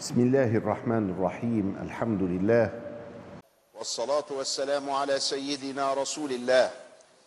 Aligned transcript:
بسم 0.00 0.20
الله 0.20 0.56
الرحمن 0.56 1.10
الرحيم 1.10 1.76
الحمد 1.82 2.22
لله. 2.22 2.72
والصلاة 3.74 4.24
والسلام 4.30 4.90
على 4.90 5.20
سيدنا 5.20 5.94
رسول 5.94 6.32
الله 6.32 6.70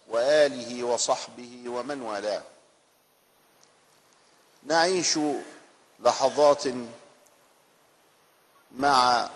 وآله 0.10 0.84
وصحبه 0.84 1.70
ومن 1.70 2.02
والاه. 2.02 2.42
نعيش 4.64 5.20
لحظات 6.00 6.64
مع 8.72 9.30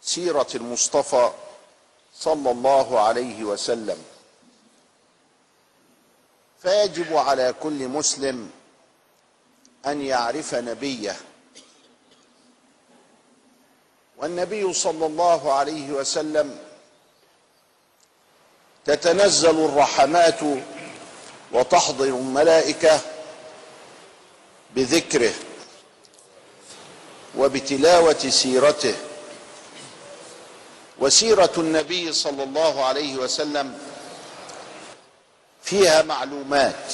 سيرة 0.00 0.48
المصطفى 0.54 1.30
صلى 2.14 2.50
الله 2.50 3.00
عليه 3.00 3.44
وسلم. 3.44 3.98
فيجب 6.58 7.16
على 7.16 7.54
كل 7.60 7.88
مسلم 7.88 8.50
أن 9.86 10.00
يعرف 10.00 10.54
نبيه. 10.54 11.16
والنبي 14.20 14.72
صلى 14.72 15.06
الله 15.06 15.52
عليه 15.52 15.90
وسلم 15.90 16.58
تتنزل 18.84 19.64
الرحمات 19.64 20.40
وتحضر 21.52 22.04
الملائكة 22.04 23.00
بذكره 24.74 25.32
وبتلاوة 27.38 28.28
سيرته. 28.28 28.94
وسيرة 30.98 31.52
النبي 31.58 32.12
صلى 32.12 32.42
الله 32.42 32.84
عليه 32.84 33.16
وسلم 33.16 33.78
فيها 35.62 36.02
معلومات 36.02 36.92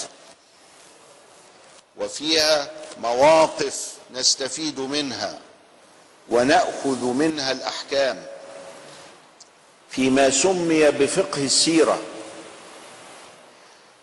وفيها 1.96 2.70
مواقف 3.00 3.94
نستفيد 4.12 4.80
منها. 4.80 5.38
ونأخذ 6.30 7.04
منها 7.04 7.52
الأحكام 7.52 8.26
فيما 9.90 10.30
سمي 10.30 10.90
بفقه 10.90 11.44
السيرة. 11.44 11.98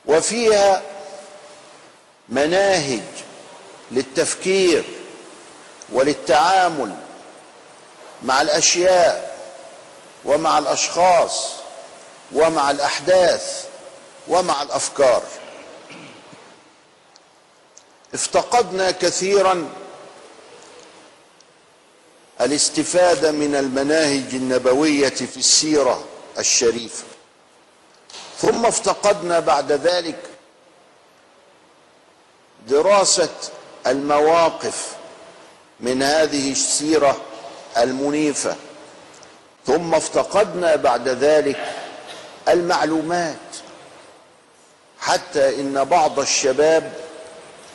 وفيها 0.06 0.82
مناهج 2.30 3.02
للتفكير 3.92 4.84
وللتعامل 5.92 6.96
مع 8.24 8.42
الأشياء 8.42 9.38
ومع 10.26 10.58
الأشخاص 10.58 11.50
ومع 12.32 12.72
الأحداث 12.72 13.66
ومع 14.28 14.62
الأفكار. 14.62 15.24
افتقدنا 18.14 18.92
كثيرا 18.92 19.70
الاستفادة 22.44 23.32
من 23.32 23.56
المناهج 23.56 24.34
النبوية 24.36 25.10
في 25.10 25.38
السيرة 25.38 26.04
الشريفة. 26.40 27.04
ثم 28.40 28.66
افتقدنا 28.66 29.40
بعد 29.40 29.72
ذلك 29.72 30.20
دراسة 32.68 33.30
المواقف 33.88 34.96
من 35.80 36.04
هذه 36.04 36.52
السيرة 36.52 37.22
المنيفة. 37.78 38.56
ثم 39.68 39.96
افتقدنا 39.96 40.76
بعد 40.76 41.10
ذلك 41.10 41.74
المعلومات. 42.48 43.38
حتى 45.00 45.62
إن 45.62 45.84
بعض 45.84 46.20
الشباب 46.20 46.94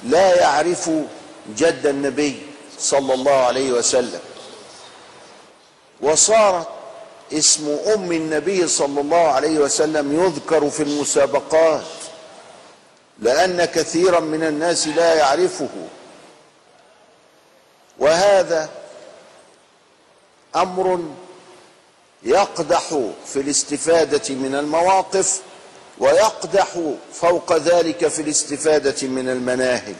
لا 0.05 0.41
يعرف 0.41 0.91
جد 1.57 1.87
النبي 1.87 2.43
صلى 2.79 3.15
الله 3.15 3.33
عليه 3.33 3.73
وسلم. 3.73 4.21
وصارت 6.01 6.69
اسم 7.33 7.79
أم 7.95 8.13
النبي 8.13 8.69
صلى 8.69 9.01
الله 9.01 9.29
عليه 9.29 9.59
وسلم 9.59 10.25
يذكر 10.25 10.71
في 10.71 10.83
المسابقات 10.83 11.83
لأن 13.19 13.65
كثيرا 13.65 14.21
من 14.21 14.45
الناس 14.45 14.89
لا 14.89 15.15
يعرفه. 15.15 15.69
وهذا 17.99 18.71
أمر 20.57 21.01
يقدح 22.23 22.83
في 23.27 23.41
الاستفادة 23.41 24.35
من 24.35 24.55
المواقف 24.55 25.41
ويقدح 25.99 26.67
فوق 27.13 27.57
ذلك 27.57 28.09
في 28.09 28.23
الاستفادة 28.23 29.09
من 29.09 29.29
المناهج. 29.29 29.97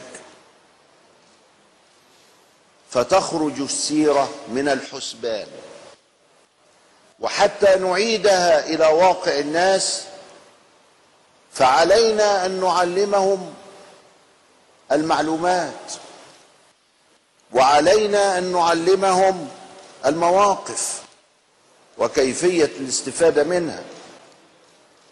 فتخرج 2.91 3.61
السيرة 3.61 4.29
من 4.47 4.67
الحسبان. 4.67 5.47
وحتى 7.21 7.75
نعيدها 7.75 8.65
إلى 8.65 8.85
واقع 8.87 9.39
الناس 9.39 10.03
فعلينا 11.53 12.45
أن 12.45 12.61
نعلمهم 12.61 13.53
المعلومات 14.91 15.93
وعلينا 17.53 18.37
أن 18.37 18.51
نعلمهم 18.51 19.47
المواقف 20.05 21.01
وكيفية 21.97 22.65
الاستفادة 22.79 23.43
منها 23.43 23.83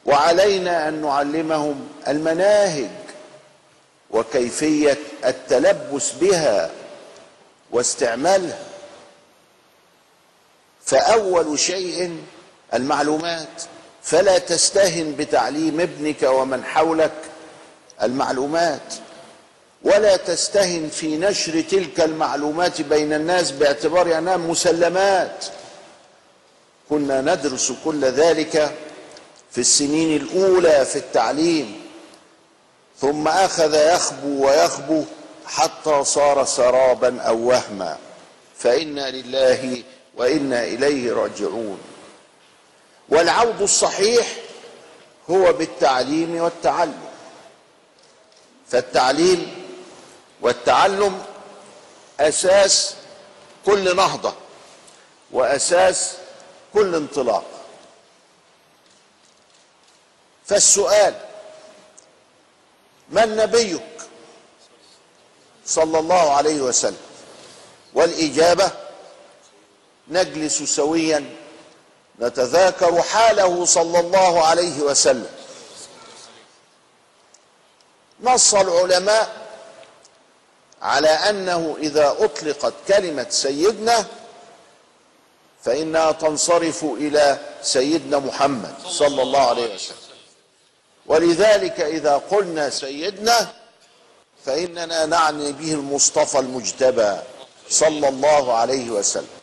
وعلينا 0.06 0.88
أن 0.88 1.02
نعلمهم 1.02 1.90
المناهج 2.08 2.90
وكيفية 4.12 4.98
التلبس 5.26 6.12
بها 6.12 6.72
واستعمالها. 7.72 8.60
فأول 10.88 11.60
شيء 11.60 12.18
المعلومات. 12.74 13.64
فلا 14.04 14.38
تستهن 14.38 15.16
بتعليم 15.18 15.80
ابنك 15.80 16.24
ومن 16.24 16.64
حولك 16.64 17.12
المعلومات. 18.04 18.94
ولا 19.84 20.18
تستهن 20.18 20.90
في 20.90 21.18
نشر 21.18 21.62
تلك 21.62 22.02
المعلومات 22.02 22.82
بين 22.82 23.14
الناس 23.14 23.52
باعتبار 23.52 24.18
أنها 24.18 24.38
مسلمات. 24.38 25.46
كنا 26.90 27.22
ندرس 27.22 27.72
كل 27.86 28.06
ذلك 28.06 28.72
في 29.52 29.62
السنين 29.62 30.22
الأولى 30.22 30.86
في 30.86 30.96
التعليم. 30.96 31.82
ثم 33.02 33.28
أخذ 33.28 33.94
يخبو 33.94 34.48
ويخبو 34.48 35.04
حتى 35.46 36.04
صار 36.04 36.46
سرابا 36.46 37.22
أو 37.22 37.38
وهما. 37.38 37.98
فإنا 38.58 39.12
لله 39.12 39.84
وإنا 40.18 40.64
إليه 40.64 41.14
راجعون. 41.14 41.80
والعود 43.10 43.62
الصحيح 43.62 44.36
هو 45.30 45.54
بالتعليم 45.54 46.42
والتعلم. 46.42 47.08
فالتعليم 48.70 49.66
والتعلم 50.42 51.26
أساس 52.20 52.96
كل 53.66 53.96
نهضة 53.96 54.34
وأساس 55.32 56.14
كل 56.74 56.96
انطلاق. 56.96 57.46
فالسؤال 60.46 61.14
من 63.10 63.36
نبيك؟ 63.36 63.82
صلى 65.66 66.00
الله 66.00 66.32
عليه 66.32 66.62
وسلم. 66.62 66.98
والإجابة 67.94 68.72
نجلس 70.10 70.64
سويا 70.64 71.26
نتذاكر 72.20 73.02
حاله 73.02 73.66
صلى 73.66 74.00
الله 74.00 74.46
عليه 74.46 74.80
وسلم. 74.80 75.30
نص 78.22 78.54
العلماء 78.54 79.48
على 80.82 81.10
أنه 81.10 81.78
إذا 81.80 82.16
أطلقت 82.20 82.74
كلمة 82.88 83.26
سيدنا 83.30 84.06
فإنها 85.64 86.12
تنصرف 86.12 86.84
إلى 86.84 87.40
سيدنا 87.62 88.20
محمد 88.20 88.74
صلى 88.86 89.22
الله 89.22 89.48
عليه 89.48 89.76
وسلم. 89.76 89.98
ولذلك 91.06 91.82
إذا 91.82 92.18
قلنا 92.18 92.70
سيدنا 92.70 93.54
فإننا 94.46 95.06
نعني 95.06 95.52
به 95.52 95.74
المصطفى 95.74 96.40
المجتبى 96.40 97.18
صلى 97.70 98.10
الله 98.10 98.54
عليه 98.54 98.90
وسلم. 98.90 99.37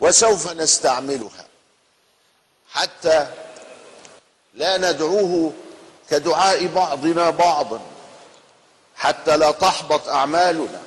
وسوف 0.00 0.52
نستعملها. 0.52 1.46
حتى 2.70 3.26
لا 4.54 4.76
ندعوه 4.76 5.52
كدعاء 6.10 6.66
بعضنا 6.66 7.30
بعضا. 7.30 7.80
حتى 8.96 9.36
لا 9.36 9.50
تحبط 9.50 10.08
أعمالنا. 10.08 10.82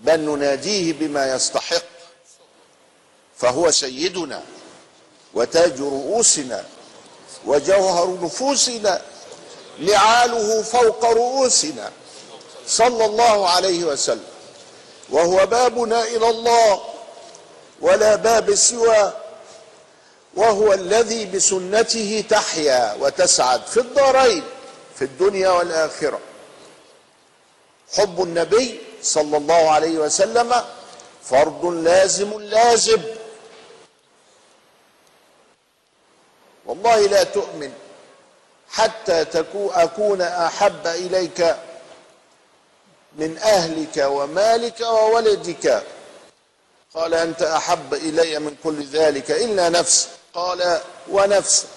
بل 0.00 0.20
نناديه 0.20 0.92
بما 0.92 1.34
يستحق. 1.34 1.82
فهو 3.36 3.70
سيدنا 3.70 4.42
وتاج 5.34 5.80
رؤوسنا 5.80 6.64
وجوهر 7.46 8.18
نفوسنا. 8.22 9.02
نعاله 9.78 10.62
فوق 10.62 11.04
رؤوسنا. 11.04 11.92
صلى 12.66 13.04
الله 13.04 13.48
عليه 13.48 13.84
وسلم. 13.84 14.24
وهو 15.10 15.46
بابنا 15.46 16.02
إلى 16.02 16.30
الله. 16.30 16.89
ولا 17.80 18.16
باب 18.16 18.54
سوى 18.54 19.12
وهو 20.34 20.72
الذي 20.72 21.24
بسنته 21.24 22.24
تحيا 22.30 22.96
وتسعد 23.00 23.66
في 23.66 23.80
الدارين 23.80 24.42
في 24.96 25.04
الدنيا 25.04 25.50
والآخرة. 25.50 26.20
حب 27.96 28.22
النبي 28.22 28.80
صلى 29.02 29.36
الله 29.36 29.70
عليه 29.70 29.98
وسلم 29.98 30.64
فرض 31.24 31.64
لازم 31.66 32.40
لازم. 32.40 33.02
والله 36.66 37.00
لا 37.00 37.22
تؤمن 37.22 37.72
حتى 38.70 39.26
أكون 39.54 40.22
أحب 40.22 40.86
إليك 40.86 41.56
من 43.18 43.38
أهلك 43.38 43.96
ومالك 43.96 44.80
وولدك. 44.80 45.82
قال 46.94 47.14
أنت 47.14 47.42
أحب 47.42 47.94
إلي 47.94 48.38
من 48.38 48.56
كل 48.64 48.84
ذلك 48.84 49.30
إلا 49.30 49.68
نفسك 49.68 50.08
قال 50.34 50.80
ونفسك 51.08 51.68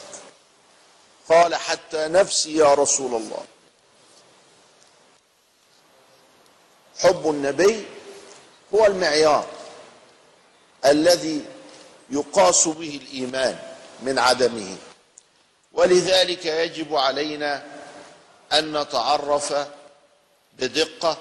قال 1.29 1.55
حتى 1.55 2.07
نفسي 2.07 2.57
يا 2.57 2.73
رسول 2.73 3.15
الله. 3.15 3.45
حب 6.99 7.29
النبي 7.29 7.85
هو 8.73 8.85
المعيار 8.85 9.47
الذي 10.85 11.45
يقاس 12.09 12.67
به 12.67 13.01
الإيمان 13.03 13.59
من 14.01 14.19
عدمه. 14.19 14.77
ولذلك 15.73 16.45
يجب 16.45 16.95
علينا 16.95 17.65
أن 18.53 18.77
نتعرف 18.81 19.67
بدقة 20.53 21.17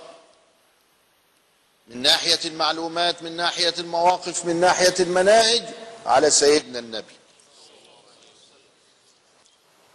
من 1.89 2.03
ناحية 2.03 2.39
المعلومات 2.45 3.23
من 3.23 3.37
ناحية 3.37 3.75
المواقف 3.79 4.45
من 4.45 4.57
ناحية 4.61 4.95
المناهج 5.01 5.63
على 6.07 6.31
سيدنا 6.31 6.79
النبي. 6.79 7.15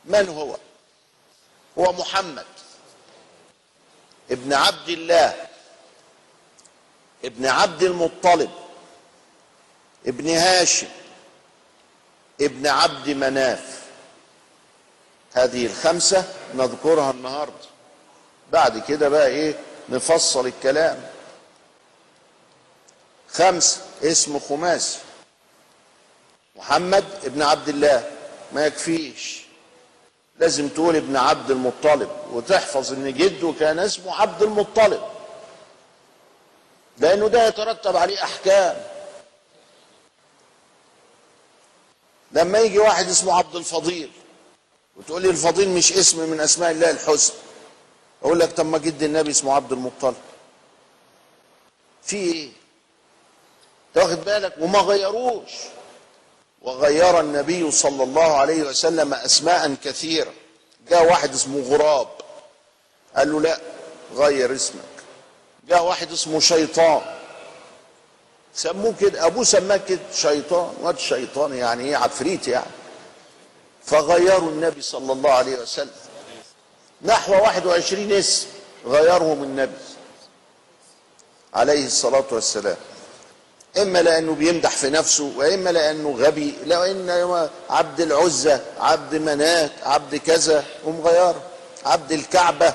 من 0.06 0.30
هو؟ 0.30 0.58
هو 1.80 1.94
محمد 1.94 2.46
ابن 4.32 4.54
عبد 4.54 4.90
الله 4.90 5.48
ابن 7.26 7.46
عبد 7.46 7.84
المطلب 7.84 8.52
ابن 10.08 10.30
هاشم 10.30 10.88
ابن 12.42 12.68
عبد 12.68 13.10
مناف. 13.10 13.84
هذه 15.34 15.66
الخمسة 15.66 16.34
نذكرها 16.56 17.12
النهاردة. 17.12 17.68
بعد 18.52 18.84
كده 18.84 19.10
بقى 19.10 19.28
إيه؟ 19.28 19.56
نفصل 19.90 20.48
الكلام. 20.48 21.17
خمسة 23.38 23.82
اسم 24.04 24.40
خماسي. 24.40 25.00
محمد 26.56 27.06
ابن 27.24 27.42
عبد 27.42 27.70
الله 27.70 28.12
ما 28.54 28.66
يكفيش. 28.66 29.44
لازم 30.40 30.68
تقول 30.70 30.96
ابن 30.96 31.16
عبد 31.16 31.52
المطلب 31.52 32.10
وتحفظ 32.32 32.94
إن 32.94 33.14
جده 33.14 33.54
كان 33.60 33.80
اسمه 33.80 34.16
عبد 34.22 34.42
المطلب. 34.44 35.02
لأنه 36.98 37.28
ده 37.28 37.48
يترتب 37.48 37.96
عليه 37.98 38.24
أحكام. 38.24 38.78
لما 42.32 42.60
يجي 42.60 42.80
واحد 42.80 43.08
اسمه 43.10 43.34
عبد 43.38 43.56
الفضيل 43.56 44.12
وتقول 44.96 45.22
لي 45.22 45.30
الفضيل 45.30 45.70
مش 45.70 45.94
اسم 45.94 46.30
من 46.30 46.40
أسماء 46.40 46.72
الله 46.72 46.90
الحسنى 46.92 47.36
أقول 48.24 48.40
لك 48.40 48.52
طب 48.52 48.66
ما 48.66 48.78
جد 48.78 49.04
النبي 49.04 49.32
اسمه 49.32 49.54
عبد 49.54 49.72
المطلب. 49.72 50.16
في 52.04 52.16
إيه؟ 52.16 52.50
تاخد 53.98 54.26
بالك؟ 54.26 54.54
وما 54.60 54.80
غيروش. 54.80 55.52
وغير 56.62 57.20
النبي 57.20 57.72
صلى 57.72 58.04
الله 58.04 58.38
عليه 58.38 58.64
وسلم 58.64 59.14
أسماء 59.14 59.76
كثيرة. 59.84 60.34
جاء 60.90 61.06
واحد 61.06 61.34
اسمه 61.34 61.62
غراب. 61.62 62.08
قال 63.16 63.32
له 63.32 63.42
لا 63.42 63.60
غير 64.16 64.56
اسمك. 64.56 64.82
جاء 65.70 65.84
واحد 65.84 66.12
اسمه 66.12 66.40
شيطان. 66.40 67.02
سموه 68.54 68.94
كده 69.02 69.26
أبوه 69.26 69.44
سماه 69.44 69.78
كده 69.78 70.00
شيطان. 70.14 70.74
واد 70.82 71.00
شيطان 71.00 71.54
يعني 71.54 71.84
إيه؟ 71.84 71.96
عفريت 71.96 72.48
يعني. 72.48 72.72
فغيروا 73.86 74.50
النبي 74.50 74.82
صلى 74.82 75.14
الله 75.14 75.32
عليه 75.32 75.60
وسلم. 75.60 75.92
نحو 77.02 77.34
21 77.34 78.12
اسم 78.12 78.48
غيرهم 78.86 79.44
النبي 79.44 79.78
عليه 81.54 81.86
الصلاة 81.86 82.26
والسلام. 82.32 82.78
إما 83.82 84.02
لأنه 84.02 84.36
بيمدح 84.36 84.70
في 84.72 84.90
نفسه 84.90 85.32
وإما 85.38 85.70
لأنه 85.70 86.16
غبي 86.20 86.56
لأن 86.66 87.50
عبد 87.70 88.02
العزة 88.02 88.62
عبد 88.80 89.16
منات 89.16 89.72
عبد 89.84 90.16
كذا 90.16 90.66
ومغيره 90.86 91.42
عبد 91.86 92.12
الكعبة. 92.12 92.74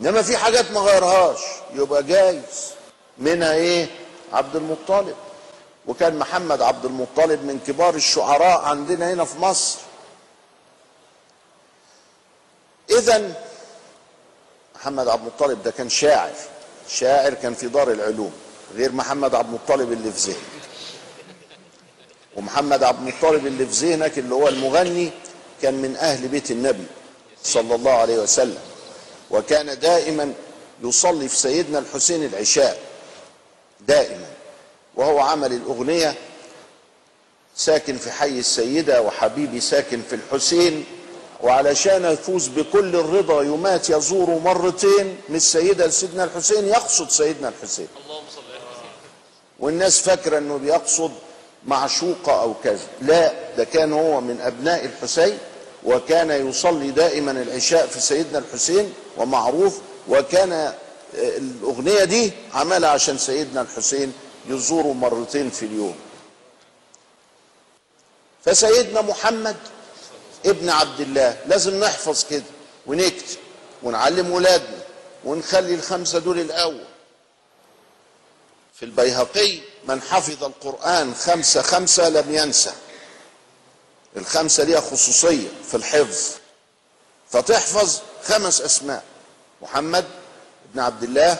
إنما 0.00 0.22
في 0.22 0.36
حاجات 0.36 0.70
ما 0.70 0.80
غيرهاش 0.80 1.38
يبقى 1.74 2.02
جايز. 2.02 2.70
منها 3.18 3.52
إيه؟ 3.52 3.86
عبد 4.32 4.56
المطلب. 4.56 5.14
وكان 5.86 6.18
محمد 6.18 6.62
عبد 6.62 6.84
المطلب 6.84 7.44
من 7.44 7.60
كبار 7.66 7.94
الشعراء 7.94 8.60
عندنا 8.60 9.12
هنا 9.12 9.24
في 9.24 9.38
مصر. 9.38 9.78
اذا 12.90 13.32
محمد 14.76 15.08
عبد 15.08 15.20
المطلب 15.20 15.62
ده 15.62 15.70
كان 15.70 15.88
شاعر. 15.88 16.32
شاعر 16.88 17.34
كان 17.34 17.54
في 17.54 17.68
دار 17.68 17.90
العلوم. 17.90 18.32
غير 18.74 18.92
محمد 18.92 19.34
عبد 19.34 19.48
المطلب 19.48 19.92
اللي 19.92 20.12
في 20.12 20.30
ذهنك 20.30 20.38
ومحمد 22.36 22.82
عبد 22.82 23.08
المطلب 23.08 23.46
اللي 23.46 23.66
في 23.66 23.86
ذهنك 23.86 24.18
اللي 24.18 24.34
هو 24.34 24.48
المغني 24.48 25.10
كان 25.62 25.74
من 25.74 25.96
أهل 25.96 26.28
بيت 26.28 26.50
النبي 26.50 26.84
صلى 27.44 27.74
الله 27.74 27.92
عليه 27.92 28.18
وسلم 28.18 28.58
وكان 29.30 29.78
دائما 29.78 30.32
يصلي 30.84 31.28
في 31.28 31.36
سيدنا 31.36 31.78
الحسين 31.78 32.24
العشاء 32.24 32.78
دائما. 33.80 34.26
وهو 34.96 35.18
عمل 35.20 35.52
الأغنية 35.52 36.14
ساكن 37.56 37.98
في 37.98 38.10
حي 38.10 38.38
السيدة 38.38 39.02
وحبيبي 39.02 39.60
ساكن 39.60 40.02
في 40.10 40.14
الحسين 40.14 40.84
وعلشان 41.42 42.04
يفوز 42.04 42.48
بكل 42.48 42.96
الرضا 42.96 43.42
يمات 43.42 43.90
يزور 43.90 44.30
مرتين 44.44 45.16
من 45.28 45.36
السيدة 45.36 45.86
لسيدنا 45.86 46.24
الحسين 46.24 46.68
يقصد 46.68 47.10
سيدنا 47.10 47.48
الحسين. 47.48 47.88
والناس 49.58 50.00
فاكرة 50.00 50.38
إنه 50.38 50.56
بيقصد 50.56 51.12
معشوقه 51.66 52.42
أو 52.42 52.54
كذا. 52.64 52.86
لا 53.02 53.32
ده 53.56 53.64
كان 53.64 53.92
هو 53.92 54.20
من 54.20 54.40
أبناء 54.40 54.84
الحسين 54.84 55.38
وكان 55.84 56.48
يصلي 56.48 56.90
دائما 56.90 57.30
العشاء 57.30 57.86
في 57.86 58.00
سيدنا 58.00 58.38
الحسين 58.38 58.92
ومعروف 59.16 59.78
وكان 60.08 60.72
الأغنية 61.14 62.04
دي 62.04 62.32
عملها 62.54 62.90
عشان 62.90 63.18
سيدنا 63.18 63.60
الحسين 63.60 64.12
يزوره 64.48 64.92
مرتين 64.92 65.50
في 65.50 65.66
اليوم. 65.66 65.96
فسيدنا 68.44 69.00
محمد 69.00 69.56
ابن 70.46 70.70
عبد 70.70 71.00
الله 71.00 71.36
لازم 71.46 71.80
نحفظ 71.80 72.24
كده 72.30 72.42
ونكتب 72.86 73.38
ونعلم 73.82 74.30
ولادنا 74.30 74.78
ونخلي 75.24 75.74
الخمسة 75.74 76.18
دول 76.18 76.40
الأول. 76.40 76.84
في 78.78 78.84
البيهقي 78.84 79.58
من 79.88 80.02
حفظ 80.02 80.44
القرآن 80.44 81.14
خمسة 81.14 81.62
خمسة 81.62 82.08
لم 82.08 82.34
ينسى. 82.34 82.72
الخمسة 84.16 84.64
ليها 84.64 84.80
خصوصية 84.80 85.48
في 85.68 85.74
الحفظ. 85.76 86.30
فتحفظ 87.30 87.98
خمس 88.24 88.60
أسماء. 88.60 89.02
محمد 89.62 90.04
ابن 90.70 90.80
عبد 90.80 91.02
الله 91.02 91.38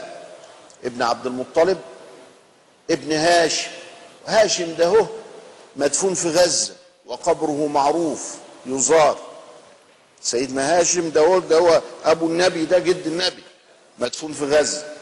ابن 0.85 1.03
عبد 1.03 1.27
المطلب 1.27 1.79
ابن 2.91 3.13
هاشم 3.13 3.71
هاشم 4.27 4.75
ده 4.75 4.87
هو 4.87 5.07
مدفون 5.77 6.15
في 6.15 6.29
غزة 6.31 6.73
وقبره 7.07 7.67
معروف 7.67 8.35
يزار. 8.67 9.19
سيدنا 10.23 10.79
هاشم 10.81 11.11
ده 11.11 11.21
هو 11.21 11.39
ده 11.39 11.59
هو 11.59 11.83
أبو 12.05 12.27
النبي 12.27 12.65
ده 12.65 12.79
جد 12.79 13.07
النبي 13.07 13.43
مدفون 13.99 14.33
في 14.33 14.45
غزة. 14.45 14.98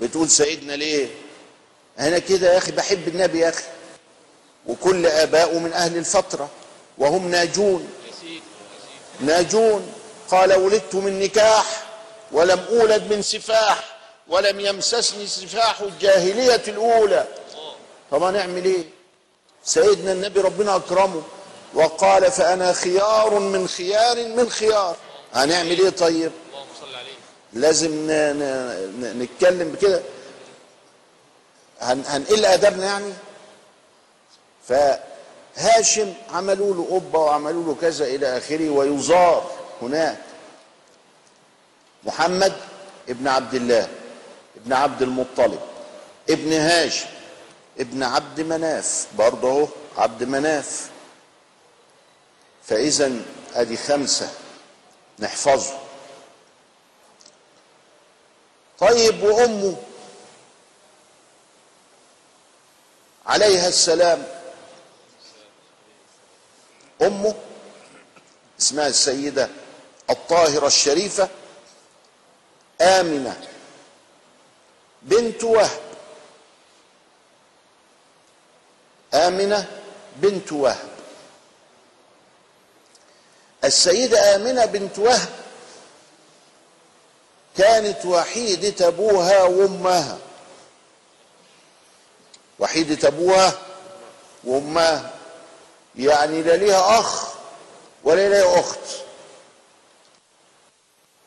بتقول 0.00 0.30
سيدنا 0.30 0.72
ليه؟ 0.72 1.08
أنا 1.98 2.18
كده 2.18 2.52
يا 2.52 2.58
أخي 2.58 2.72
بحب 2.72 3.08
النبي 3.08 3.38
يا 3.38 3.48
أخي. 3.48 3.62
وكل 4.66 5.06
آباؤه 5.06 5.58
من 5.58 5.72
أهل 5.72 5.96
الفترة 5.96 6.48
وهم 6.98 7.30
ناجون. 7.30 7.88
ناجون. 9.20 9.92
قال 10.30 10.54
ولدت 10.54 10.94
من 10.94 11.20
نكاح 11.20 11.82
ولم 12.32 12.60
أولد 12.70 13.12
من 13.12 13.22
سفاح 13.22 13.98
ولم 14.28 14.60
يمسسني 14.60 15.26
سفاح 15.26 15.80
الجاهلية 15.80 16.62
الأولى. 16.68 17.26
طب 18.10 18.22
هنعمل 18.22 18.64
إيه؟ 18.64 18.84
سيدنا 19.64 20.12
النبي 20.12 20.40
ربنا 20.40 20.76
أكرمه 20.76 21.22
وقال 21.74 22.32
فأنا 22.32 22.72
خيار 22.72 23.38
من 23.38 23.68
خيار 23.68 24.16
من 24.28 24.50
خيار. 24.50 24.96
هنعمل 25.34 25.78
إيه 25.80 25.90
طيب؟ 25.90 26.32
لازم. 27.52 28.06
نتكلم 29.02 29.72
بكده. 29.72 30.02
هن... 31.80 32.02
هنقل 32.06 32.44
أدبنا 32.44 32.84
يعني؟ 32.84 33.12
فهاشم 34.68 36.12
عملوا 36.30 36.74
له 36.74 36.86
قبة 36.90 37.18
وعملوا 37.18 37.64
له 37.64 37.76
كذا 37.80 38.04
إلى 38.04 38.38
آخره 38.38 38.70
ويزار 38.70 39.50
هناك 39.82 40.18
محمد 42.04 42.52
ابن 43.08 43.28
عبد 43.28 43.54
الله 43.54 43.88
ابن 44.56 44.72
عبد 44.72 45.02
المطلب 45.02 45.60
ابن 46.30 46.52
هاشم 46.52 47.06
ابن 47.80 48.02
عبد 48.02 48.40
مناف 48.40 49.06
برضه 49.18 49.48
أهو 49.50 49.68
عبد 49.98 50.24
مناف. 50.24 50.90
فاذا 52.64 53.12
أدي 53.54 53.76
خمسة 53.76 54.28
نحفظه. 55.18 55.78
طيب 58.80 59.22
وأمه 59.22 59.76
عليها 63.26 63.68
السلام. 63.68 64.26
أمه 67.02 67.34
اسمها 68.60 68.86
السيدة 68.86 69.48
الطاهرة 70.10 70.66
الشريفة 70.66 71.28
آمنة 72.80 73.48
بنت 75.02 75.44
وهب. 75.44 75.80
آمنة 79.14 79.66
بنت 80.16 80.52
وهب. 80.52 80.90
السيدة 83.64 84.34
آمنة 84.36 84.64
بنت 84.64 84.98
وهب 84.98 85.28
كانت 87.64 88.06
وحيدة 88.06 88.88
أبوها 88.88 89.42
وأمها. 89.42 90.18
وحيدة 92.58 93.08
أبوها 93.08 93.52
وأمها. 94.44 95.10
يعني 95.96 96.42
لا 96.42 96.56
ليها 96.56 96.98
أخ 97.00 97.28
ولا 98.04 98.28
ليها 98.28 98.60
أخت. 98.60 98.78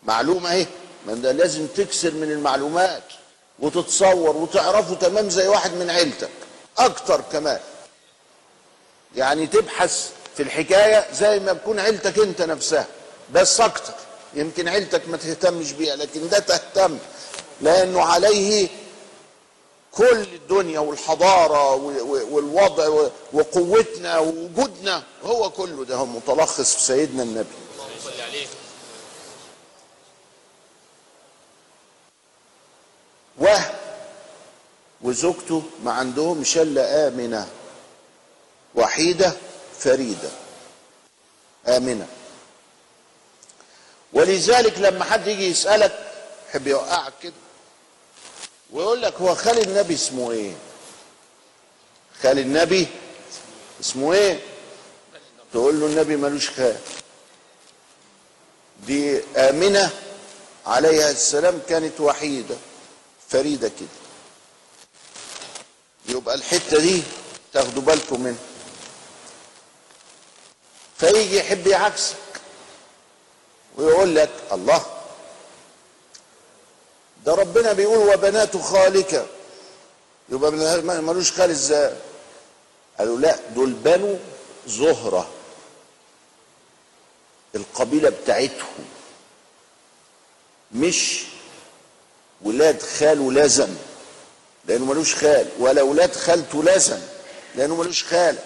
معلومة 0.03 0.51
اهي 0.51 0.65
ما 1.07 1.13
ده 1.13 1.31
لازم 1.31 1.67
تكسر 1.67 2.11
من 2.11 2.31
المعلومات 2.31 3.03
وتتصور 3.59 4.37
وتعرفه 4.37 4.95
تمام 4.95 5.29
زي 5.29 5.47
واحد 5.47 5.73
من 5.73 5.89
عيلتك 5.89 6.29
أكتر 6.77 7.21
كمان. 7.31 7.59
يعني 9.15 9.47
تبحث 9.47 10.09
في 10.37 10.43
الحكاية 10.43 11.13
زي 11.13 11.39
ما 11.39 11.53
تكون 11.53 11.79
عيلتك 11.79 12.19
أنت 12.19 12.41
نفسها 12.41 12.87
بس 13.33 13.61
أكتر. 13.61 13.93
يمكن 14.35 14.67
عيلتك 14.67 15.07
ما 15.09 15.17
تهتمش 15.17 15.71
بيها 15.71 15.95
لكن 15.95 16.29
ده 16.29 16.39
تهتم 16.39 16.97
لأنه 17.61 18.01
عليه 18.01 18.67
كل 19.91 20.21
الدنيا 20.21 20.79
والحضارة 20.79 21.73
والوضع 22.31 23.09
وقوتنا 23.33 24.19
ووجودنا 24.19 25.03
هو 25.23 25.49
كله 25.49 25.85
ده 25.85 25.95
هو 25.95 26.05
متلخص 26.05 26.75
في 26.75 26.81
سيدنا 26.81 27.23
النبي. 27.23 27.47
وهب 33.37 33.75
وزوجته 35.01 35.63
ما 35.83 35.91
عندهمش 35.91 36.57
الا 36.57 37.07
آمنة 37.07 37.47
وحيدة 38.75 39.33
فريدة. 39.79 40.29
آمنة. 41.67 42.07
ولذلك 44.13 44.77
لما 44.79 45.03
حد 45.03 45.27
يجي 45.27 45.45
يسألك 45.47 46.11
يحب 46.49 46.67
يوقعك 46.67 47.13
كده؟ 47.23 47.33
ويقول 48.71 49.01
لك 49.01 49.13
هو 49.21 49.35
خال 49.35 49.59
النبي 49.59 49.93
اسمه 49.93 50.31
إيه؟ 50.31 50.53
خال 52.23 52.39
النبي 52.39 52.87
اسمه 53.81 54.13
إيه؟ 54.13 54.39
تقول 55.53 55.79
له 55.79 55.85
النبي 55.85 56.15
ملوش 56.15 56.49
خال. 56.49 56.77
دي 58.87 59.21
آمنة 59.37 59.89
عليها 60.65 61.11
السلام 61.11 61.61
كانت 61.69 61.99
وحيدة 62.01 62.55
فريدة 63.29 63.67
كده. 63.67 63.87
يبقى 66.17 66.35
الحتة 66.35 66.79
دي 66.79 67.03
تاخدوا 67.53 67.81
بالكم 67.81 68.21
منها. 68.21 68.37
فيجي 70.97 71.37
يحب 71.37 71.67
يعكسك 71.67 72.15
ويقول 73.77 74.15
لك 74.15 74.29
الله. 74.51 74.85
ده 77.25 77.35
ربنا 77.35 77.73
بيقول 77.73 77.97
وبنات 78.13 78.57
خالك 78.57 79.25
يبقى 80.29 80.51
ملوش 81.01 81.31
خال 81.31 81.49
إزاي؟ 81.49 81.93
قالوا 82.99 83.19
لا 83.19 83.39
دول 83.55 83.73
بنو 83.73 84.17
زهرة. 84.67 85.29
القبيلة 87.55 88.09
بتاعتهم. 88.09 88.85
مش 90.71 91.23
ولاد 92.41 92.81
خاله 92.81 93.31
لازم 93.31 93.69
لأنه 94.65 94.85
ملوش 94.85 95.15
خال. 95.15 95.49
ولا 95.59 95.81
ولاد 95.81 96.15
خالته 96.15 96.63
لازم 96.63 96.99
لأنه 97.55 97.75
ملوش 97.75 98.03
خال. 98.03 98.37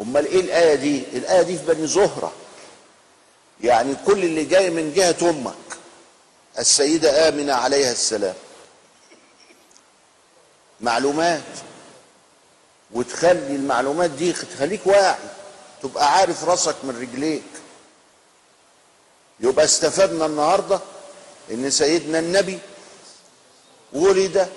أمال 0.00 0.26
إيه 0.26 0.40
الآية 0.40 0.74
دي؟ 0.74 1.02
الآية 1.12 1.42
دي 1.42 1.58
في 1.58 1.64
بني 1.64 1.86
زهرة. 1.86 2.32
يعني 3.62 3.94
كل 4.06 4.24
اللي 4.24 4.44
جاي 4.44 4.70
من 4.70 4.92
جهة 4.94 5.30
أمك. 5.30 5.54
السيدة 6.58 7.28
آمنة 7.28 7.52
عليها 7.54 7.92
السلام. 7.92 8.34
معلومات. 10.80 11.42
وتخلي 12.90 13.56
المعلومات 13.56 14.10
دي 14.10 14.32
تخليك 14.32 14.86
واعي. 14.86 15.18
تبقى 15.82 16.12
عارف 16.12 16.44
راسك 16.44 16.76
من 16.82 17.00
رجليك. 17.00 17.42
يبقى 19.40 19.64
استفدنا 19.64 20.26
النهارده 20.26 20.80
إن 21.50 21.70
سيدنا 21.70 22.18
النبي 22.18 22.58
ولد 23.92 24.48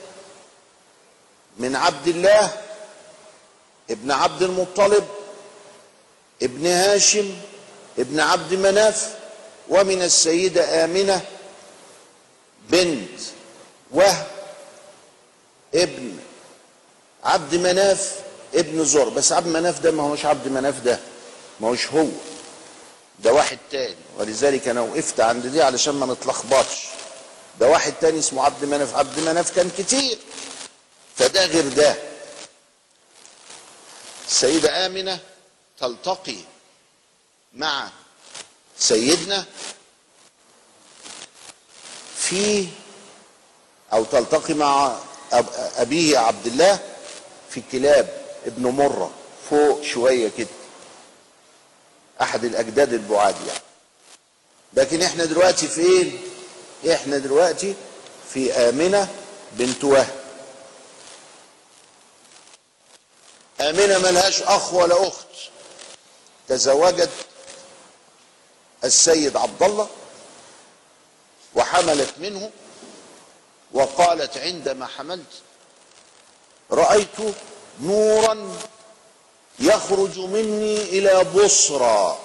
من 1.57 1.75
عبد 1.75 2.07
الله 2.07 2.51
ابن 3.89 4.11
عبد 4.11 4.41
المطلب 4.43 5.07
ابن 6.41 6.67
هاشم 6.67 7.33
ابن 7.99 8.19
عبد 8.19 8.53
مناف 8.53 9.15
ومن 9.69 10.01
السيدة 10.01 10.85
آمنة 10.85 11.21
بنت 12.69 13.19
وهب 13.91 14.27
ابن 15.75 16.17
عبد 17.23 17.55
مناف 17.55 18.19
ابن 18.55 18.85
زر. 18.85 19.09
بس 19.09 19.31
عبد 19.31 19.47
مناف 19.47 19.79
ده 19.79 19.91
ما 19.91 20.03
هوش 20.03 20.25
عبد 20.25 20.47
مناف 20.47 20.79
ده 20.79 20.99
ما 21.59 21.67
هوش 21.67 21.87
هو. 21.87 22.07
ده 23.19 23.33
واحد 23.33 23.57
تاني. 23.71 23.95
ولذلك 24.17 24.67
أنا 24.67 24.81
وقفت 24.81 25.19
عند 25.19 25.47
دي 25.47 25.61
علشان 25.61 25.93
ما 25.93 26.05
نتلخبطش. 26.05 26.87
ده 27.59 27.67
واحد 27.67 27.93
تاني 28.01 28.19
اسمه 28.19 28.43
عبد 28.43 28.65
مناف. 28.65 28.95
عبد 28.95 29.19
مناف 29.19 29.55
كان 29.55 29.71
كتير. 29.77 30.17
فده 31.15 31.45
غير 31.45 31.67
ده. 31.67 31.95
السيدة 34.27 34.85
آمنة 34.85 35.19
تلتقي 35.79 36.37
مع 37.53 37.89
سيدنا 38.77 39.45
في 42.17 42.67
أو 43.93 44.03
تلتقي 44.03 44.53
مع 44.53 44.97
أبيه 45.77 46.17
عبد 46.17 46.47
الله 46.47 46.79
في 47.49 47.61
كلاب 47.71 48.25
ابن 48.45 48.67
مرة 48.67 49.11
فوق 49.49 49.83
شوية 49.83 50.31
كده. 50.37 50.47
أحد 52.21 52.43
الأجداد 52.45 52.93
البعاد 52.93 53.35
يعني. 53.47 53.59
لكن 54.73 55.01
إحنا 55.01 55.25
دلوقتي 55.25 55.67
فين؟ 55.67 56.21
إحنا 56.93 57.17
دلوقتي 57.17 57.75
في 58.33 58.53
آمنة 58.53 59.07
بنت 59.51 59.83
وهب. 59.83 60.21
آمنة 63.61 63.97
ملهاش 63.99 64.41
أخ 64.41 64.73
ولا 64.73 65.07
أخت. 65.07 65.27
تزوجت 66.47 67.09
السيد 68.83 69.37
عبد 69.37 69.63
الله 69.63 69.87
وحملت 71.55 72.13
منه 72.19 72.49
وقالت 73.73 74.37
عندما 74.37 74.85
حملت 74.87 75.31
رأيت 76.71 77.17
نورا 77.81 78.51
يخرج 79.59 80.19
مني 80.19 80.77
إلى 80.81 81.23
بصرى. 81.23 82.17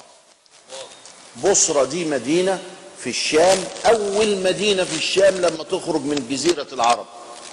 بصرى 1.44 1.86
دي 1.86 2.04
مدينة 2.04 2.62
في 2.98 3.10
الشام 3.10 3.64
أول 3.86 4.36
مدينة 4.42 4.84
في 4.84 4.96
الشام 4.96 5.34
لما 5.34 5.64
تخرج 5.64 6.00
من 6.00 6.28
جزيرة 6.30 6.66
العرب. 6.72 7.06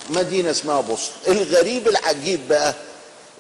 مدينة 0.10 0.52
اسمها 0.52 0.82
بصرى. 0.82 1.14
الغريب 1.28 1.88
العجيب 1.88 2.48
بقى 2.48 2.74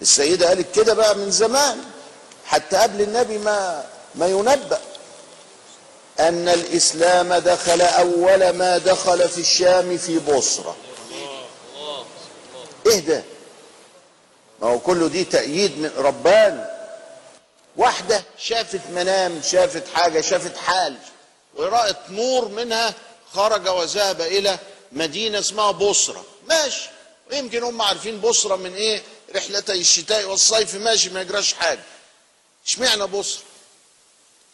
السيدة 0.01 0.47
قالت 0.47 0.75
كده 0.75 0.93
بقى 0.93 1.15
من 1.15 1.31
زمان 1.31 1.83
حتى 2.45 2.77
قبل 2.77 3.01
النبي 3.01 3.37
ما 3.37 3.85
ما 4.15 4.27
ينبأ. 4.27 4.81
أن 6.19 6.49
الإسلام 6.49 7.33
دخل 7.33 7.81
أول 7.81 8.49
ما 8.49 8.77
دخل 8.77 9.29
في 9.29 9.37
الشام 9.41 9.97
في 9.97 10.19
بصرة. 10.19 10.75
إيه 12.87 12.99
ده؟ 12.99 13.23
ما 14.61 14.67
هو 14.67 14.79
كله 14.79 15.07
دي 15.07 15.23
تأييد 15.23 15.77
من 15.79 15.91
ربان. 15.97 16.65
واحدة 17.77 18.23
شافت 18.37 18.81
منام 18.91 19.41
شافت 19.51 19.83
حاجة 19.93 20.21
شافت 20.21 20.57
حال. 20.57 20.95
ورأت 21.55 21.97
نور 22.09 22.47
منها 22.47 22.93
خرج 23.33 23.67
وذهب 23.67 24.21
إلى 24.21 24.57
مدينة 24.91 25.39
اسمها 25.39 25.71
بصرة. 25.71 26.25
ماشي. 26.49 26.89
ويمكن 27.31 27.63
هم 27.63 27.81
عارفين 27.81 28.21
بصرة 28.21 28.55
من 28.55 28.75
إيه؟ 28.75 29.01
رحلتي 29.35 29.71
الشتاء 29.71 30.25
والصيف. 30.25 30.75
ماشي 30.75 31.09
ما 31.09 31.21
يجراش 31.21 31.53
حاجة. 31.53 31.83
اشمعنى 32.67 33.07
بصرة؟ 33.07 33.41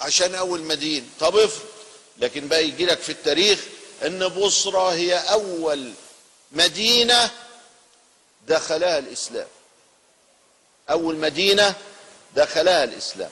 عشان 0.02 0.36
أول 0.36 0.62
مدينة 0.62 1.06
طب 1.20 1.38
افرض 1.38 1.66
لكن 2.18 2.48
بقى 2.48 2.64
يجي 2.68 2.86
لك 2.86 3.00
في 3.00 3.12
التاريخ 3.12 3.60
إن 4.06 4.28
بصرة 4.28 4.94
هي 4.94 5.14
أول 5.18 5.94
مدينة 6.52 7.32
دخلها 8.48 8.98
الإسلام. 9.00 9.48
أول 10.90 11.16
مدينة 11.16 11.76
دخلها 12.36 12.84
الإسلام. 12.84 13.32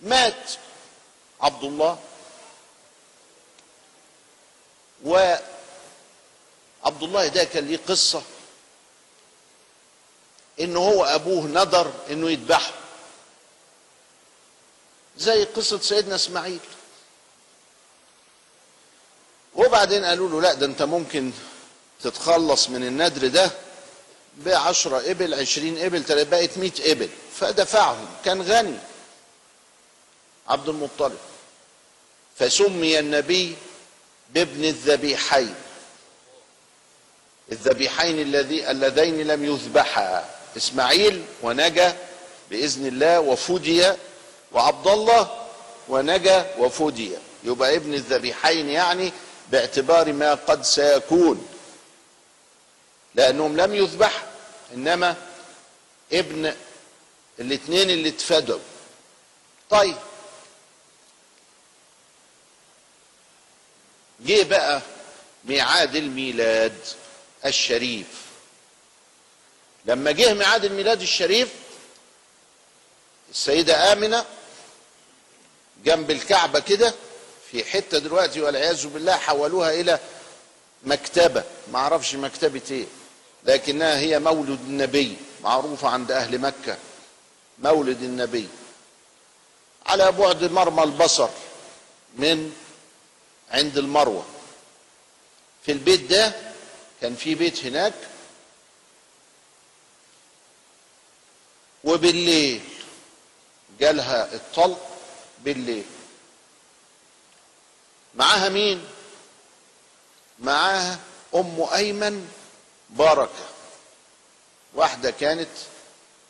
مات 0.00 0.50
عبد 1.40 1.64
الله 1.64 1.98
وعبد 5.04 5.42
الله 7.02 7.26
ده 7.26 7.44
كان 7.44 7.66
ليه 7.68 7.80
قصة. 7.88 8.22
إن 10.60 10.76
هو 10.76 11.04
أبوه 11.04 11.44
ندر 11.44 11.92
إنه 12.10 12.30
يذبحه 12.30 12.72
زي 15.18 15.44
قصة 15.44 15.80
سيدنا 15.80 16.14
إسماعيل. 16.14 16.60
وبعدين 19.54 20.04
قالوا 20.04 20.28
له 20.28 20.40
لا 20.40 20.54
ده 20.54 20.66
أنت 20.66 20.82
ممكن 20.82 21.32
تتخلص 22.02 22.68
من 22.68 22.86
الندر 22.86 23.26
ده 23.26 23.50
بعشرة 24.36 25.10
إبل 25.10 25.34
عشرين 25.34 25.78
إبل 25.78 26.24
بقت 26.24 26.58
مئة 26.58 26.92
إبل. 26.92 27.08
فدفعهم. 27.40 28.06
كان 28.24 28.42
غني. 28.42 28.78
عبد 30.48 30.68
المطلب. 30.68 31.18
فسمي 32.38 32.98
النبي 32.98 33.56
بابن 34.30 34.64
الذبيحين. 34.64 35.54
الذبيحين 37.52 38.20
الذي 38.20 38.70
اللذين 38.70 39.26
لم 39.26 39.44
يذبحا. 39.44 40.39
إسماعيل 40.56 41.24
ونجا 41.42 41.96
بإذن 42.50 42.86
الله 42.86 43.20
وفدي 43.20 43.92
وعبد 44.52 44.86
الله 44.86 45.46
ونجا 45.88 46.54
وفدي 46.58 47.12
يبقى 47.44 47.76
ابن 47.76 47.94
الذبيحين 47.94 48.68
يعني 48.68 49.12
باعتبار 49.50 50.12
ما 50.12 50.34
قد 50.34 50.62
سيكون. 50.62 51.46
لأنهم 53.14 53.56
لم 53.56 53.74
يذبح 53.74 54.24
إنما 54.74 55.16
ابن 56.12 56.54
الاثنين 57.38 57.90
اللي 57.90 58.08
اتفدوا 58.08 58.58
طيب. 59.70 59.96
جه 64.20 64.42
بقى 64.42 64.80
ميعاد 65.44 65.96
الميلاد 65.96 66.78
الشريف. 67.46 68.06
لما 69.84 70.10
جه 70.10 70.34
ميعاد 70.34 70.64
الميلاد 70.64 71.02
الشريف 71.02 71.48
السيدة 73.30 73.92
آمنة 73.92 74.24
جنب 75.84 76.10
الكعبة 76.10 76.60
كده 76.60 76.94
في 77.50 77.64
حتة 77.64 77.98
دلوقتي 77.98 78.40
والعياذ 78.40 78.86
بالله 78.86 79.16
حولوها 79.16 79.72
إلى 79.80 79.98
مكتبة. 80.82 81.44
ما 81.72 81.78
أعرفش 81.78 82.14
مكتبة 82.14 82.60
إيه 82.70 82.86
لكنها 83.44 83.98
هي 83.98 84.18
مولد 84.18 84.60
النبي 84.66 85.16
معروفة 85.42 85.88
عند 85.88 86.12
أهل 86.12 86.38
مكة. 86.38 86.76
مولد 87.58 88.02
النبي. 88.02 88.48
على 89.86 90.12
بعد 90.12 90.44
مرمى 90.44 90.82
البصر 90.82 91.28
من 92.16 92.52
عند 93.50 93.78
المروة. 93.78 94.24
في 95.66 95.72
البيت 95.72 96.00
ده 96.00 96.32
كان 97.00 97.14
في 97.14 97.34
بيت 97.34 97.64
هناك 97.64 97.92
وبالليل 101.84 102.60
جالها 103.80 104.34
الطلق 104.34 104.80
بالليل. 105.44 105.84
معاها 108.14 108.48
مين؟ 108.48 108.84
معاها 110.38 110.98
أم 111.34 111.66
أيمن 111.74 112.28
بركه 112.90 113.46
واحدة 114.74 115.10
كانت 115.10 115.48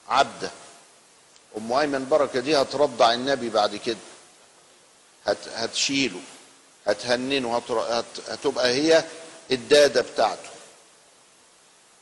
عبدة. 0.09 0.51
أم 1.57 1.73
أيمن 1.73 2.09
بركه 2.09 2.41
دي 2.41 2.57
هترضع 2.57 3.13
النبي 3.13 3.49
بعد 3.51 3.77
كده. 3.77 3.97
هت 5.27 5.49
هتشيله 5.49 6.21
هتهننه. 6.87 7.57
هت... 7.57 8.05
هتبقى 8.29 8.67
هي 8.69 9.05
الدادة 9.51 10.01
بتاعته. 10.03 10.51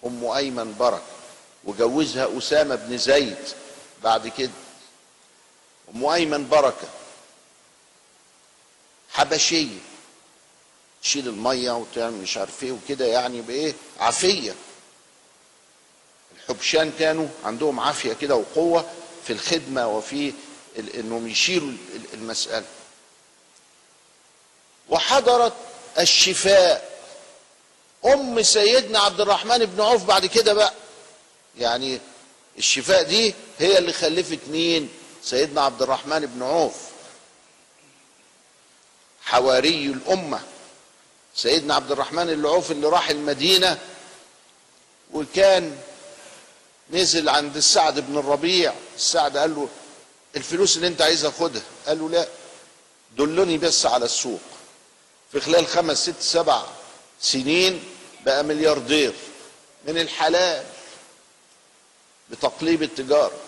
أم 0.07 0.25
أيمن 0.25 0.75
بركه 0.79 1.18
وجوزها 1.69 2.39
أسامة 2.39 2.75
بن 2.75 2.99
زيد 2.99 3.37
بعد 4.05 4.29
كده. 4.29 4.51
ام 5.95 6.05
ايمن 6.07 6.49
بركة. 6.49 6.89
حبشية. 9.13 9.79
تشيل 11.03 11.29
المية 11.29 11.71
وتعمل 11.73 12.13
مش 12.17 12.37
عارف 12.37 12.63
إيه 12.63 12.73
وكده 12.73 13.05
يعني 13.07 13.41
بإيه؟ 13.41 13.75
عافية. 14.01 14.55
الحبشان 16.37 16.93
كانوا 16.99 17.29
عندهم 17.45 17.81
عافية 17.81 18.13
كده 18.13 18.35
وقوة 18.35 18.91
في 19.25 19.33
الخدمة 19.33 19.87
وفي 19.89 20.33
إنهم 20.95 21.29
يشيلوا 21.29 21.69
ال- 21.69 22.15
المسألة. 22.15 22.65
وحضرت 24.89 25.53
الشفاء. 25.99 26.99
أم 28.07 28.43
سيدنا 28.43 28.99
عبد 28.99 29.21
الرحمن 29.21 29.59
بن 29.59 29.81
عوف 29.81 30.05
بعد 30.05 30.27
كده 30.27 30.53
بقى. 30.53 30.73
يعني 31.59 32.01
الشفاء 32.59 33.03
دي 33.03 33.35
هي 33.59 33.79
اللي 33.79 33.93
خلفت 33.93 34.39
مين؟ 34.51 34.89
سيدنا 35.23 35.61
عبد 35.63 35.83
الرحمن 35.83 36.27
بن 36.27 36.43
عوف. 36.43 36.75
حواري 39.23 39.87
الأمة. 39.87 40.41
سيدنا 41.35 41.75
عبد 41.75 41.93
الرحمن 41.93 42.31
اللي 42.31 42.49
عوف 42.49 42.71
اللي 42.71 42.89
راح 42.89 43.11
المدينة 43.11 43.79
وكان 45.13 45.79
نزل 46.91 47.29
عند 47.29 47.57
السعد 47.57 48.01
بن 48.01 48.19
الربيع. 48.19 48.75
السعد 48.97 49.37
قال 49.37 49.55
له 49.55 49.69
الفلوس 50.37 50.77
اللي 50.77 50.87
انت 50.89 51.03
عايزها 51.03 51.31
خدها. 51.31 51.63
قال 51.87 51.99
له 51.99 52.11
لا 52.11 52.29
دلني 53.17 53.59
بس 53.59 53.87
على 53.87 54.05
السوق. 54.05 54.41
في 55.33 55.41
خلال 55.41 55.67
خمس 55.67 56.03
ست 56.03 56.21
سبع 56.21 56.63
سنين 57.21 57.85
بقى 58.27 58.45
ملياردير. 58.45 59.13
من 59.89 59.99
الحلال 59.99 60.65
بتقليب 62.31 62.83
التجارة. 62.83 63.39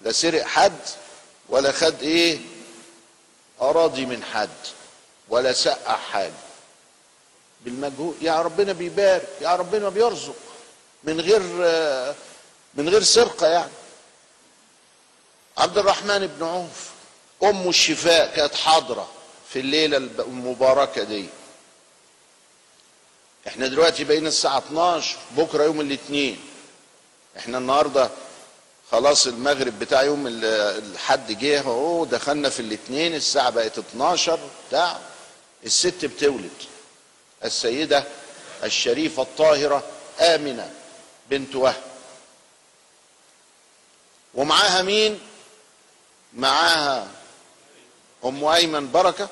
لا 0.00 0.12
سرق 0.12 0.42
حد 0.46 0.78
ولا 1.48 1.72
خد 1.72 2.02
إيه؟ 2.02 2.38
أراضي 3.60 4.06
من 4.06 4.24
حد 4.24 4.48
ولا 5.28 5.52
سقع 5.52 5.96
حاجة. 5.96 6.32
بالمجهود 7.64 8.16
يا 8.22 8.42
ربنا 8.42 8.72
بيبارك 8.72 9.28
يا 9.40 9.56
ربنا 9.56 9.88
بيرزق. 9.88 10.36
من 11.04 11.20
غير 11.20 11.40
من 12.74 12.88
غير 12.88 13.02
سرقة 13.02 13.46
يعني. 13.46 13.72
عبد 15.58 15.78
الرحمن 15.78 16.26
بن 16.26 16.46
عوف 16.46 16.90
أم 17.42 17.68
الشفاء 17.68 18.36
كانت 18.36 18.54
حاضرة 18.54 19.08
في 19.52 19.60
الليلة 19.60 19.96
المباركة 19.96 21.02
دي. 21.02 21.26
إحنا 23.48 23.66
دلوقتي 23.66 24.04
بقينا 24.04 24.28
الساعة 24.28 24.58
12 24.58 25.16
بكرة 25.36 25.64
يوم 25.64 25.80
الاثنين. 25.80 26.40
إحنا 27.38 27.58
النهاردة 27.58 28.10
خلاص 28.92 29.26
المغرب 29.26 29.78
بتاع 29.78 30.02
يوم 30.02 30.26
ال- 30.26 30.44
الحد 30.92 31.32
جه 31.32 31.60
اهو 31.60 32.04
دخلنا 32.04 32.48
في 32.48 32.60
الاثنين 32.60 33.14
الساعة 33.14 33.50
بقت 33.50 33.78
12 33.78 34.38
بتاع. 34.68 34.98
الست 35.64 36.04
بتولد. 36.04 36.50
السيدة 37.44 38.04
الشريفة 38.64 39.22
الطاهرة 39.22 39.82
آمنة 40.20 40.72
بنت 41.30 41.54
وهب. 41.56 41.82
ومعاها 44.34 44.82
مين؟ 44.82 45.20
معاها 46.34 47.08
أم 48.24 48.44
أيمن 48.44 48.90
بركة 48.92 49.28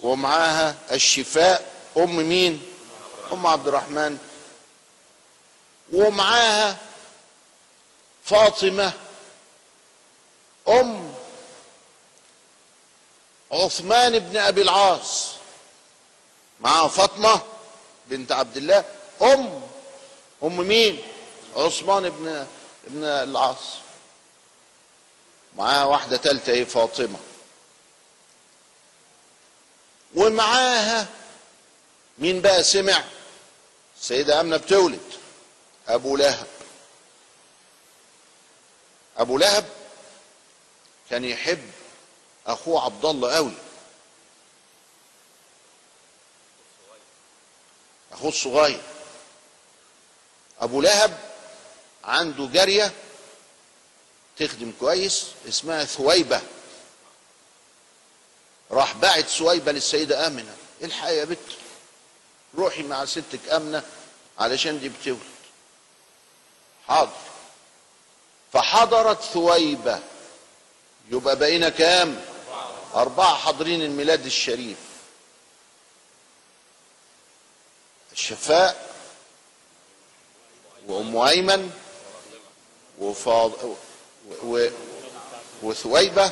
ومعاها 0.00 0.74
الشفاء 0.92 1.70
أم 1.96 2.16
مين؟ 2.16 2.62
أم 3.32 3.46
عبد 3.46 3.68
الرحمن. 3.68 4.18
ومعاها 5.92 6.76
فاطمة 8.28 8.92
أم 10.68 11.14
عثمان 13.52 14.18
بن 14.18 14.36
أبي 14.36 14.62
العاص 14.62 15.30
معاه 16.60 16.88
فاطمة 16.88 17.40
بنت 18.06 18.32
عبد 18.32 18.56
الله 18.56 18.84
أم 19.22 19.62
أم 20.42 20.56
مين؟ 20.56 21.02
عثمان 21.56 22.10
بن 22.10 22.46
ابن 22.86 23.04
العاص. 23.04 23.74
معاها 25.56 25.84
واحدة 25.84 26.16
ثالثه 26.16 26.52
إيه 26.52 26.64
فاطمة. 26.64 27.18
ومعاها 30.14 31.06
مين 32.18 32.40
بقى؟ 32.40 32.62
سمع 32.62 33.04
السيده 34.00 34.40
أمنة 34.40 34.56
بتولد 34.56 35.00
أبو 35.88 36.16
لهب. 36.16 36.46
أبو 39.18 39.38
لهب 39.38 39.68
كان 41.10 41.24
يحب 41.24 41.70
اخوه 42.46 42.84
عبد 42.84 43.04
الله 43.04 43.34
قوي. 43.34 43.52
اخوه 48.12 48.28
الصغير. 48.28 48.82
أبو 50.60 50.80
لهب 50.80 51.18
عنده 52.04 52.46
جارية 52.46 52.92
تخدم 54.38 54.72
كويس 54.80 55.26
اسمها 55.48 55.84
ثويبة. 55.84 56.42
راح 58.70 58.92
باعت 58.92 59.24
ثويبة 59.24 59.72
للسيدة 59.72 60.26
آمنة. 60.26 60.56
الحقي 60.82 61.16
يا 61.16 61.24
بت؟ 61.24 61.38
روحي 62.54 62.82
مع 62.82 63.04
ستك 63.04 63.48
آمنة 63.48 63.82
علشان 64.38 64.80
دي 64.80 64.88
بتولد. 64.88 65.18
حاضر. 66.88 67.27
فحضرت 68.52 69.22
ثويبة. 69.22 70.00
يبقى 71.10 71.36
بقينا 71.36 71.68
كام؟ 71.68 72.24
أربعة 72.94 73.34
حاضرين 73.34 73.82
الميلاد 73.82 74.26
الشريف. 74.26 74.76
الشفاء 78.12 78.88
وأم 80.86 81.16
أيمن 81.16 81.72
وفاض 82.98 83.52
و... 84.44 84.68
وثويبة 85.62 86.30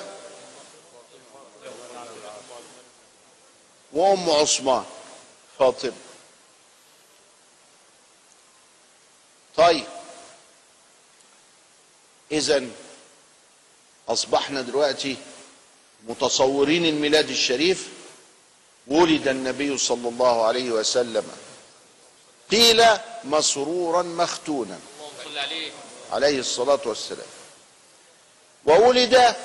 وأم 3.92 4.30
عثمان. 4.30 4.84
فاطمة. 5.58 5.92
طيب 9.56 9.86
إذا 12.32 12.64
أصبحنا 14.08 14.60
دلوقتي 14.60 15.16
متصورين 16.08 16.86
الميلاد 16.86 17.30
الشريف 17.30 17.88
ولد 18.86 19.28
النبي 19.28 19.78
صلى 19.78 20.08
الله 20.08 20.44
عليه 20.44 20.70
وسلم. 20.70 21.24
قيل 22.50 22.84
مسرورا 23.24 24.02
مختونا 24.02 24.78
عليه 26.12 26.38
الصلاة 26.38 26.80
والسلام. 26.84 27.26
وولد 28.66 29.36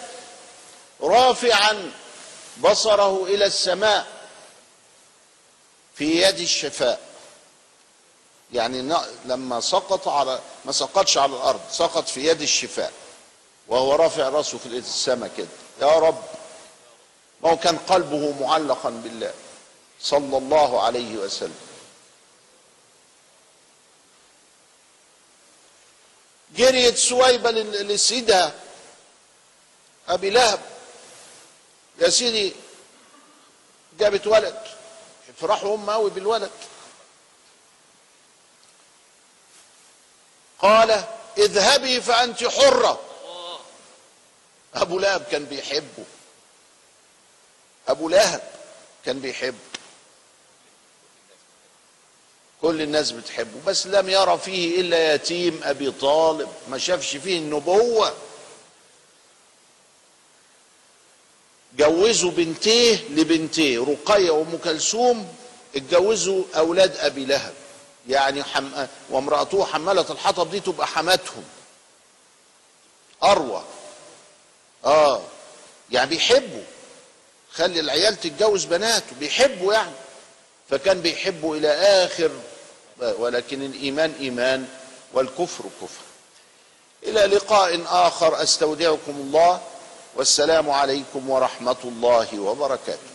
رافعا 1.01 1.91
بصره 2.63 3.25
إلى 3.25 3.45
السماء 3.45 4.07
في 5.95 6.21
يد 6.21 6.39
الشفاء. 6.39 7.10
يعني 8.53 8.95
لما 9.25 9.59
سقط 9.59 10.07
على 10.07 10.39
ما 10.65 10.71
سقطش 10.71 11.17
على 11.17 11.35
الأرض 11.35 11.61
سقط 11.71 12.07
في 12.07 12.27
يد 12.27 12.41
الشفاء 12.41 12.93
وهو 13.67 13.95
رافع 13.95 14.29
راسه 14.29 14.57
في 14.57 14.65
السماء 14.65 15.31
كده. 15.37 15.47
يا 15.81 15.99
رب 15.99 16.23
ما 17.43 17.49
هو 17.49 17.57
كان 17.57 17.77
قلبه 17.77 18.41
معلقا 18.41 18.89
بالله. 18.89 19.33
صلى 20.01 20.37
الله 20.37 20.81
عليه 20.81 21.17
وسلم. 21.17 21.55
جريت 26.55 26.97
سويبة 26.97 27.51
لسيدها 27.51 28.53
أبي 30.07 30.29
لهب. 30.29 30.59
يا 31.99 32.09
سيدي 32.09 32.53
جابت 33.99 34.27
ولد. 34.27 34.61
فرحوا 35.37 35.75
هم 35.75 35.89
قوي 35.89 36.09
بالولد. 36.09 36.51
قال 40.61 41.03
اذهبي 41.37 42.01
فأنت 42.01 42.43
حرة. 42.43 42.99
أبو 44.75 44.99
لهب 44.99 45.23
كان 45.31 45.45
بيحبه. 45.45 46.05
أبو 47.87 48.09
لهب 48.09 48.41
كان 49.05 49.19
بيحبه. 49.19 49.57
كل 52.61 52.81
الناس 52.81 53.11
بتحبه 53.11 53.61
بس 53.67 53.87
لم 53.87 54.09
يرى 54.09 54.37
فيه 54.37 54.81
إلا 54.81 55.13
يتيم 55.13 55.61
أبي 55.63 55.91
طالب. 55.91 56.49
ما 56.69 56.77
شافش 56.77 57.15
فيه 57.15 57.37
النبوة. 57.37 58.13
جوزوا 61.77 62.31
بنتيه 62.31 63.09
لبنتيه 63.09 63.79
رقية 63.79 64.31
وأم 64.31 64.57
كلثوم 64.57 65.35
اتجوزوا 65.75 66.43
أولاد 66.55 66.97
أبي 66.97 67.25
لهب. 67.25 67.53
يعني 68.07 68.43
حم... 68.43 68.69
وامرأته 69.09 69.65
حمالة 69.65 70.05
الحطب 70.09 70.51
دي 70.51 70.59
تبقى 70.59 70.87
حماتهم. 70.87 71.43
أروى. 73.23 73.63
آه. 74.85 75.21
يعني 75.91 76.09
بيحبوا. 76.09 76.63
خلي 77.53 77.79
العيال 77.79 78.19
تتجوز 78.19 78.65
بناته. 78.65 79.15
بيحبوا 79.19 79.73
يعني. 79.73 79.91
فكان 80.69 81.01
بيحبوا 81.01 81.55
إلى 81.55 81.67
آخر 81.71 82.31
ولكن 82.99 83.61
الإيمان 83.65 84.13
إيمان 84.19 84.67
والكفر 85.13 85.63
كفر. 85.81 86.03
إلى 87.03 87.25
لقاء 87.25 87.81
آخر. 87.87 88.43
أستودعكم 88.43 89.11
الله. 89.11 89.61
والسلام 90.15 90.69
عليكم 90.69 91.29
ورحمة 91.29 91.77
الله 91.83 92.39
وبركاته. 92.39 93.10